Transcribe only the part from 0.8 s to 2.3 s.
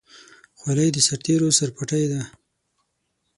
د سرتېرو سرپټۍ ده.